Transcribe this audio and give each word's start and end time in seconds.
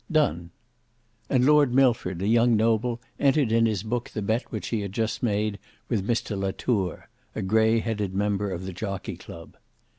"Done." 0.11 0.49
And 1.29 1.45
Lord 1.45 1.75
Milford, 1.75 2.23
a 2.23 2.27
young 2.27 2.57
noble, 2.57 2.99
entered 3.19 3.51
in 3.51 3.67
his 3.67 3.83
book 3.83 4.09
the 4.09 4.23
bet 4.23 4.51
which 4.51 4.69
he 4.69 4.81
had 4.81 4.93
just 4.93 5.21
made 5.21 5.59
with 5.89 6.07
Mr 6.07 6.35
Latour, 6.35 7.07
a 7.35 7.43
grey 7.43 7.81
headed 7.81 8.15
member 8.15 8.49
of 8.49 8.65
the 8.65 8.73
Jockey 8.73 9.15
Club. 9.15 9.57